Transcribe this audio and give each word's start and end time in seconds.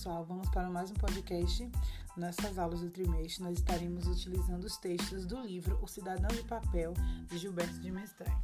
pessoal, 0.00 0.24
vamos 0.24 0.48
para 0.48 0.70
mais 0.70 0.90
um 0.90 0.94
podcast. 0.94 1.70
Nessas 2.16 2.58
aulas 2.58 2.80
do 2.80 2.88
trimestre, 2.88 3.44
nós 3.44 3.58
estaremos 3.58 4.06
utilizando 4.06 4.64
os 4.64 4.78
textos 4.78 5.26
do 5.26 5.38
livro 5.38 5.78
O 5.82 5.86
Cidadão 5.86 6.30
de 6.34 6.42
Papel, 6.44 6.94
de 7.28 7.36
Gilberto 7.36 7.78
de 7.80 7.90
Mestré. 7.90 8.34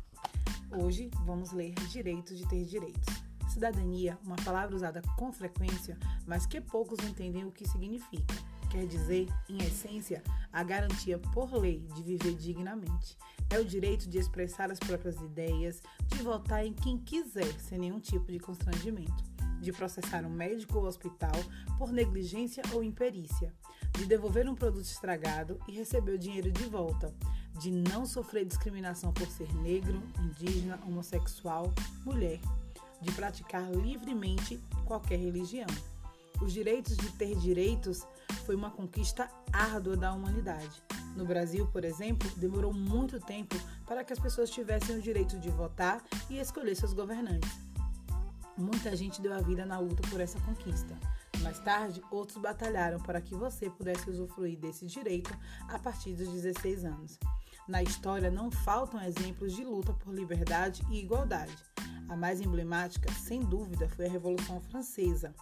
Hoje 0.70 1.10
vamos 1.24 1.52
ler 1.52 1.72
Direito 1.88 2.34
de 2.34 2.46
Ter 2.46 2.66
Direitos. 2.66 3.06
Cidadania, 3.48 4.18
uma 4.22 4.36
palavra 4.36 4.76
usada 4.76 5.00
com 5.16 5.32
frequência, 5.32 5.98
mas 6.26 6.44
que 6.44 6.60
poucos 6.60 6.98
entendem 7.02 7.46
o 7.46 7.50
que 7.50 7.66
significa. 7.66 8.34
Quer 8.70 8.86
dizer, 8.86 9.28
em 9.48 9.58
essência, 9.62 10.22
a 10.52 10.62
garantia 10.62 11.18
por 11.18 11.54
lei 11.54 11.86
de 11.94 12.02
viver 12.02 12.34
dignamente. 12.34 13.16
É 13.48 13.58
o 13.58 13.64
direito 13.64 14.08
de 14.08 14.18
expressar 14.18 14.70
as 14.70 14.78
próprias 14.78 15.16
ideias, 15.20 15.82
de 16.08 16.22
votar 16.22 16.66
em 16.66 16.72
quem 16.72 16.98
quiser, 16.98 17.52
sem 17.60 17.78
nenhum 17.78 18.00
tipo 18.00 18.30
de 18.30 18.38
constrangimento 18.38 19.36
de 19.60 19.72
processar 19.72 20.24
um 20.24 20.30
médico 20.30 20.78
ou 20.78 20.84
hospital 20.84 21.34
por 21.78 21.92
negligência 21.92 22.62
ou 22.72 22.82
imperícia, 22.82 23.52
de 23.92 24.06
devolver 24.06 24.48
um 24.48 24.54
produto 24.54 24.84
estragado 24.84 25.58
e 25.66 25.72
receber 25.72 26.12
o 26.12 26.18
dinheiro 26.18 26.50
de 26.52 26.64
volta, 26.64 27.14
de 27.58 27.70
não 27.70 28.04
sofrer 28.04 28.44
discriminação 28.44 29.12
por 29.12 29.26
ser 29.26 29.52
negro, 29.56 30.02
indígena, 30.20 30.78
homossexual, 30.86 31.72
mulher, 32.04 32.40
de 33.00 33.12
praticar 33.12 33.70
livremente 33.72 34.60
qualquer 34.84 35.18
religião. 35.18 35.68
Os 36.40 36.52
direitos 36.52 36.96
de 36.96 37.10
ter 37.12 37.34
direitos 37.36 38.06
foi 38.46 38.54
uma 38.54 38.70
conquista 38.70 39.28
árdua 39.52 39.96
da 39.96 40.12
humanidade. 40.12 40.80
No 41.16 41.24
Brasil, 41.24 41.66
por 41.66 41.84
exemplo, 41.84 42.30
demorou 42.36 42.72
muito 42.72 43.18
tempo 43.18 43.56
para 43.84 44.04
que 44.04 44.12
as 44.12 44.20
pessoas 44.20 44.48
tivessem 44.48 44.96
o 44.96 45.02
direito 45.02 45.36
de 45.40 45.50
votar 45.50 46.00
e 46.30 46.38
escolher 46.38 46.76
seus 46.76 46.92
governantes. 46.92 47.50
Muita 48.56 48.94
gente 48.94 49.20
deu 49.20 49.34
a 49.34 49.40
vida 49.40 49.66
na 49.66 49.80
luta 49.80 50.00
por 50.08 50.20
essa 50.20 50.38
conquista. 50.40 50.96
Mais 51.42 51.58
tarde, 51.58 52.00
outros 52.10 52.38
batalharam 52.38 53.00
para 53.00 53.20
que 53.20 53.34
você 53.34 53.68
pudesse 53.68 54.08
usufruir 54.08 54.58
desse 54.58 54.86
direito 54.86 55.36
a 55.68 55.78
partir 55.78 56.14
dos 56.14 56.28
16 56.28 56.84
anos. 56.84 57.18
Na 57.66 57.82
história 57.82 58.30
não 58.30 58.50
faltam 58.50 59.02
exemplos 59.02 59.52
de 59.54 59.64
luta 59.64 59.92
por 59.92 60.14
liberdade 60.14 60.86
e 60.88 61.00
igualdade. 61.00 61.56
A 62.08 62.14
mais 62.14 62.40
emblemática, 62.40 63.12
sem 63.12 63.40
dúvida, 63.40 63.88
foi 63.88 64.06
a 64.06 64.10
Revolução 64.10 64.60
Francesa, 64.60 65.34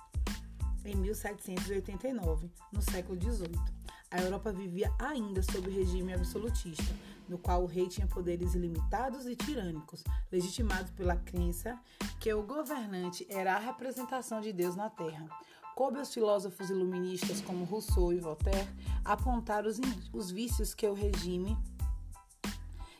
em 0.85 0.95
1789, 0.97 2.51
no 2.73 2.83
século 2.83 3.21
XVIII. 3.21 3.85
A 4.11 4.21
Europa 4.21 4.53
vivia 4.53 4.93
ainda 4.99 5.43
sob 5.43 5.69
regime 5.71 6.15
absolutista, 6.15 6.95
no 7.29 7.39
qual 7.39 7.65
o 7.65 7.67
rei 7.67 7.89
tinha 7.89 8.07
poderes 8.07 8.55
ilimitados 8.55 9.27
e 9.27 9.35
tirânicos, 9.35 10.05
legitimados 10.31 10.91
pela 10.93 11.17
crença 11.17 11.79
que 12.21 12.33
o 12.33 12.43
governante 12.43 13.27
era 13.29 13.57
a 13.57 13.59
representação 13.59 14.41
de 14.41 14.53
Deus 14.53 14.77
na 14.77 14.89
terra. 14.89 15.27
Coube 15.75 15.99
aos 15.99 16.15
filósofos 16.15 16.71
iluministas 16.71 17.41
como 17.41 17.65
Rousseau 17.65 18.13
e 18.13 18.21
Voltaire 18.21 18.69
apontar 19.05 19.67
os, 19.67 19.81
os 20.13 20.31
vícios 20.31 20.73
que 20.73 20.87
o 20.87 20.95
regime 20.95 21.59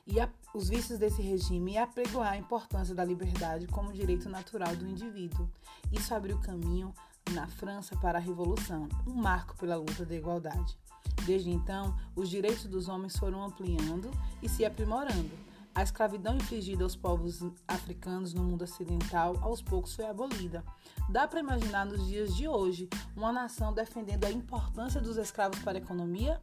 e 0.07 0.21
a, 0.21 0.29
os 0.53 0.69
vícios 0.69 0.99
desse 0.99 1.23
regime 1.23 1.75
e 1.75 1.79
apregoar 1.79 2.33
a 2.33 2.37
importância 2.37 2.95
da 2.95 3.05
liberdade 3.05 3.67
como 3.69 3.93
direito 3.93 4.29
natural 4.29 4.75
do 4.75 4.87
indivíduo. 4.87 5.49
Isso 5.93 6.15
abriu 6.15 6.39
caminho 6.41 6.93
na 7.33 7.47
França 7.47 7.97
para 7.97 8.19
a 8.19 8.21
Revolução, 8.21 8.89
um 9.07 9.15
marco 9.15 9.57
pela 9.57 9.77
luta 9.77 10.05
da 10.05 10.15
igualdade. 10.15 10.77
Desde 11.25 11.51
então, 11.51 11.97
os 12.15 12.29
direitos 12.29 12.67
dos 12.67 12.89
homens 12.89 13.17
foram 13.17 13.43
ampliando 13.43 14.11
e 14.43 14.49
se 14.49 14.65
aprimorando. 14.65 15.31
A 15.75 15.83
escravidão 15.83 16.37
infligida 16.37 16.85
aos 16.85 16.95
povos 16.95 17.41
africanos 17.67 18.33
no 18.33 18.45
mundo 18.45 18.63
ocidental 18.63 19.37
aos 19.43 19.61
poucos 19.61 19.95
foi 19.95 20.07
abolida. 20.07 20.63
Dá 21.09 21.27
para 21.27 21.41
imaginar 21.41 21.85
nos 21.85 22.07
dias 22.07 22.37
de 22.37 22.47
hoje 22.47 22.89
uma 23.17 23.33
nação 23.33 23.73
defendendo 23.73 24.25
a 24.25 24.31
importância 24.31 25.01
dos 25.01 25.17
escravos 25.17 25.59
para 25.61 25.79
a 25.79 25.83
economia? 25.83 26.41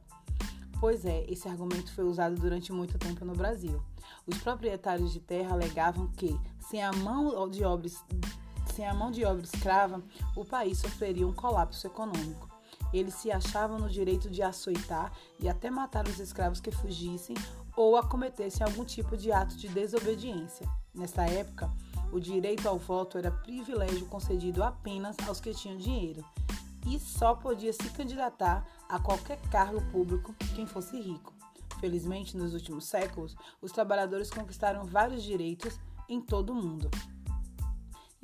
Pois 0.81 1.05
é, 1.05 1.23
esse 1.31 1.47
argumento 1.47 1.93
foi 1.93 2.03
usado 2.03 2.35
durante 2.35 2.73
muito 2.73 2.97
tempo 2.97 3.23
no 3.23 3.33
Brasil. 3.33 3.81
Os 4.27 4.37
proprietários 4.39 5.13
de 5.13 5.19
terra 5.19 5.53
alegavam 5.53 6.07
que, 6.07 6.37
sem 6.59 6.83
a 6.83 6.91
mão 6.91 7.49
de 7.49 7.63
obra, 7.63 7.87
sem 8.71 8.87
a 8.87 8.93
mão 8.93 9.11
de 9.11 9.23
obra 9.25 9.43
escrava, 9.43 10.01
o 10.35 10.45
país 10.45 10.79
sofreria 10.79 11.27
um 11.27 11.33
colapso 11.33 11.85
econômico. 11.87 12.49
Eles 12.93 13.13
se 13.13 13.31
achavam 13.31 13.77
no 13.77 13.89
direito 13.89 14.29
de 14.29 14.41
açoitar 14.41 15.11
e 15.39 15.47
até 15.47 15.69
matar 15.69 16.07
os 16.07 16.19
escravos 16.19 16.59
que 16.59 16.71
fugissem 16.71 17.35
ou 17.75 17.95
acometessem 17.95 18.65
algum 18.65 18.83
tipo 18.83 19.15
de 19.15 19.31
ato 19.31 19.55
de 19.55 19.67
desobediência. 19.67 20.67
Nessa 20.93 21.23
época, 21.23 21.71
o 22.11 22.19
direito 22.19 22.67
ao 22.67 22.77
voto 22.77 23.17
era 23.17 23.31
privilégio 23.31 24.05
concedido 24.07 24.63
apenas 24.63 25.15
aos 25.27 25.39
que 25.39 25.53
tinham 25.53 25.77
dinheiro 25.77 26.23
e 26.85 26.99
só 26.99 27.35
podia 27.35 27.71
se 27.71 27.89
candidatar 27.91 28.65
a 28.89 28.99
qualquer 28.99 29.39
cargo 29.49 29.81
público 29.91 30.33
quem 30.55 30.65
fosse 30.65 30.99
rico. 30.99 31.33
Felizmente, 31.79 32.37
nos 32.37 32.53
últimos 32.53 32.85
séculos, 32.85 33.35
os 33.61 33.71
trabalhadores 33.71 34.29
conquistaram 34.29 34.83
vários 34.83 35.23
direitos 35.23 35.79
em 36.09 36.19
todo 36.19 36.51
o 36.51 36.55
mundo. 36.55 36.91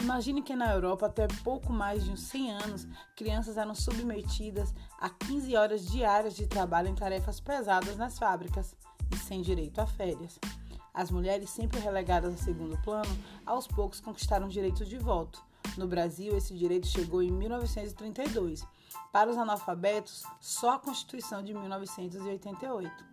Imagine 0.08 0.42
que 0.42 0.56
na 0.56 0.72
Europa, 0.72 1.08
até 1.08 1.28
pouco 1.44 1.74
mais 1.74 2.06
de 2.06 2.12
uns 2.12 2.22
100 2.22 2.52
anos, 2.52 2.88
crianças 3.14 3.58
eram 3.58 3.76
submetidas 3.76 4.74
a 4.98 5.10
15 5.10 5.54
horas 5.58 5.86
diárias 5.86 6.34
de 6.34 6.48
trabalho 6.48 6.88
em 6.88 6.96
tarefas 6.96 7.42
pesadas 7.42 7.98
nas 7.98 8.18
fábricas 8.18 8.74
e 9.12 9.18
sem 9.18 9.42
direito 9.42 9.82
a 9.82 9.86
férias. 9.86 10.40
As 10.94 11.12
mulheres, 11.12 11.50
sempre 11.50 11.78
relegadas 11.82 12.34
a 12.34 12.38
segundo 12.38 12.82
plano, 12.84 13.10
aos 13.46 13.68
poucos 13.68 14.00
conquistaram 14.00 14.46
o 14.46 14.50
direito 14.50 14.86
de 14.86 14.98
voto. 14.98 15.44
No 15.78 15.86
Brasil, 15.86 16.38
esse 16.38 16.56
direito 16.56 16.88
chegou 16.88 17.22
em 17.22 17.30
1932. 17.30 18.66
Para 19.12 19.30
os 19.30 19.38
analfabetos, 19.38 20.24
só 20.40 20.76
a 20.76 20.80
Constituição 20.80 21.44
de 21.44 21.54
1988. 21.54 23.06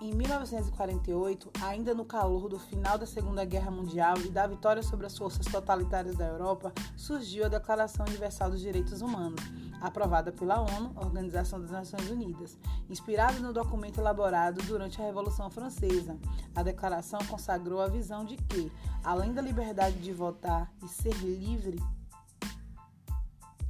Em 0.00 0.12
1948, 0.12 1.50
ainda 1.62 1.94
no 1.94 2.04
calor 2.04 2.48
do 2.48 2.58
final 2.58 2.98
da 2.98 3.06
Segunda 3.06 3.44
Guerra 3.44 3.70
Mundial 3.70 4.18
e 4.18 4.28
da 4.28 4.46
vitória 4.46 4.82
sobre 4.82 5.06
as 5.06 5.16
forças 5.16 5.46
totalitárias 5.46 6.16
da 6.16 6.26
Europa, 6.26 6.72
surgiu 6.96 7.44
a 7.44 7.48
Declaração 7.48 8.04
Universal 8.06 8.50
dos 8.50 8.60
Direitos 8.60 9.00
Humanos, 9.00 9.40
aprovada 9.80 10.32
pela 10.32 10.60
ONU, 10.60 10.92
Organização 10.96 11.60
das 11.60 11.70
Nações 11.70 12.10
Unidas, 12.10 12.58
inspirada 12.90 13.38
no 13.38 13.52
documento 13.52 13.98
elaborado 13.98 14.60
durante 14.64 15.00
a 15.00 15.04
Revolução 15.04 15.48
Francesa. 15.48 16.18
A 16.54 16.62
declaração 16.62 17.20
consagrou 17.28 17.80
a 17.80 17.88
visão 17.88 18.24
de 18.24 18.36
que, 18.36 18.70
além 19.02 19.32
da 19.32 19.40
liberdade 19.40 19.96
de 19.98 20.12
votar 20.12 20.70
e 20.82 20.88
ser 20.88 21.14
livre 21.18 21.80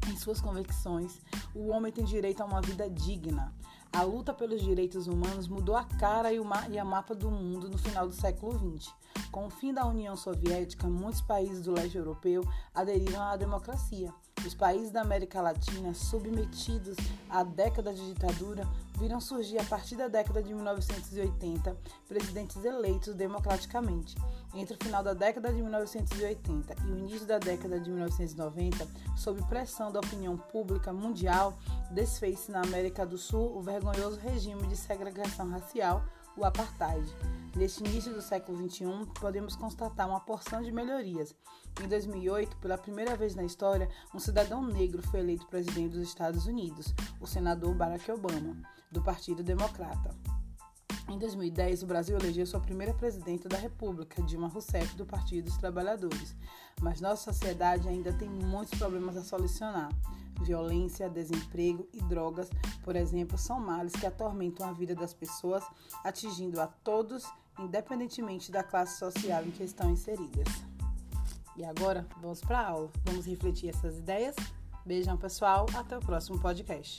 em 0.08 0.16
suas 0.16 0.40
convicções, 0.40 1.20
o 1.54 1.68
homem 1.68 1.92
tem 1.92 2.04
direito 2.04 2.42
a 2.42 2.46
uma 2.46 2.60
vida 2.60 2.88
digna. 2.88 3.52
A 3.94 4.02
luta 4.02 4.34
pelos 4.34 4.60
direitos 4.60 5.06
humanos 5.06 5.46
mudou 5.46 5.76
a 5.76 5.84
cara 5.84 6.32
e, 6.32 6.40
ma 6.40 6.68
e 6.68 6.76
a 6.76 6.84
mapa 6.84 7.14
do 7.14 7.30
mundo 7.30 7.68
no 7.68 7.78
final 7.78 8.08
do 8.08 8.12
século 8.12 8.58
XX. 8.76 8.92
Com 9.34 9.46
o 9.46 9.50
fim 9.50 9.74
da 9.74 9.84
União 9.84 10.14
Soviética, 10.14 10.86
muitos 10.86 11.20
países 11.20 11.62
do 11.62 11.72
leste 11.72 11.98
europeu 11.98 12.44
aderiram 12.72 13.20
à 13.20 13.36
democracia. 13.36 14.14
Os 14.46 14.54
países 14.54 14.92
da 14.92 15.00
América 15.00 15.42
Latina, 15.42 15.92
submetidos 15.92 16.96
à 17.28 17.42
década 17.42 17.92
de 17.92 18.14
ditadura, 18.14 18.64
viram 18.96 19.20
surgir 19.20 19.58
a 19.58 19.64
partir 19.64 19.96
da 19.96 20.06
década 20.06 20.40
de 20.40 20.54
1980 20.54 21.76
presidentes 22.06 22.64
eleitos 22.64 23.12
democraticamente. 23.16 24.14
Entre 24.54 24.76
o 24.76 24.78
final 24.80 25.02
da 25.02 25.14
década 25.14 25.52
de 25.52 25.60
1980 25.60 26.76
e 26.86 26.92
o 26.92 26.98
início 26.98 27.26
da 27.26 27.40
década 27.40 27.80
de 27.80 27.90
1990, 27.90 28.86
sob 29.16 29.42
pressão 29.48 29.90
da 29.90 29.98
opinião 29.98 30.36
pública 30.36 30.92
mundial, 30.92 31.58
desfez-se 31.90 32.52
na 32.52 32.62
América 32.62 33.04
do 33.04 33.18
Sul 33.18 33.56
o 33.56 33.60
vergonhoso 33.60 34.20
regime 34.20 34.64
de 34.68 34.76
segregação 34.76 35.50
racial, 35.50 36.04
o 36.36 36.44
apartheid. 36.44 37.04
Neste 37.56 37.84
início 37.84 38.12
do 38.12 38.20
século 38.20 38.58
XXI, 38.68 38.86
podemos 39.20 39.54
constatar 39.54 40.08
uma 40.08 40.20
porção 40.20 40.60
de 40.60 40.72
melhorias. 40.72 41.34
Em 41.82 41.88
2008, 41.88 42.56
pela 42.56 42.76
primeira 42.76 43.16
vez 43.16 43.34
na 43.34 43.44
história, 43.44 43.88
um 44.12 44.18
cidadão 44.18 44.62
negro 44.62 45.02
foi 45.02 45.20
eleito 45.20 45.46
presidente 45.46 45.92
dos 45.92 46.08
Estados 46.08 46.46
Unidos, 46.46 46.92
o 47.20 47.26
senador 47.26 47.74
Barack 47.74 48.10
Obama, 48.10 48.56
do 48.90 49.02
Partido 49.02 49.42
Democrata. 49.42 50.33
Em 51.08 51.18
2010, 51.18 51.82
o 51.82 51.86
Brasil 51.86 52.16
elegeu 52.16 52.46
sua 52.46 52.60
primeira 52.60 52.94
presidenta 52.94 53.48
da 53.48 53.58
República, 53.58 54.22
Dilma 54.22 54.48
Rousseff, 54.48 54.96
do 54.96 55.04
Partido 55.04 55.44
dos 55.44 55.58
Trabalhadores. 55.58 56.34
Mas 56.80 57.00
nossa 57.00 57.32
sociedade 57.32 57.88
ainda 57.88 58.12
tem 58.12 58.28
muitos 58.28 58.78
problemas 58.78 59.16
a 59.16 59.22
solucionar. 59.22 59.90
Violência, 60.42 61.08
desemprego 61.08 61.86
e 61.92 62.00
drogas, 62.02 62.50
por 62.82 62.96
exemplo, 62.96 63.38
são 63.38 63.60
males 63.60 63.92
que 63.92 64.06
atormentam 64.06 64.66
a 64.66 64.72
vida 64.72 64.94
das 64.94 65.14
pessoas, 65.14 65.62
atingindo 66.02 66.60
a 66.60 66.66
todos, 66.66 67.24
independentemente 67.58 68.50
da 68.50 68.62
classe 68.62 68.98
social 68.98 69.44
em 69.44 69.50
que 69.50 69.62
estão 69.62 69.90
inseridas. 69.90 70.48
E 71.56 71.64
agora, 71.64 72.06
vamos 72.20 72.40
para 72.40 72.60
a 72.60 72.68
aula. 72.68 72.90
Vamos 73.04 73.26
refletir 73.26 73.68
essas 73.68 73.98
ideias? 73.98 74.34
Beijão, 74.84 75.16
pessoal. 75.16 75.66
Até 75.74 75.96
o 75.96 76.00
próximo 76.00 76.40
podcast. 76.40 76.96